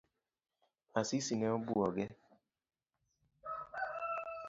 [0.99, 2.05] Asisi ne obuoge.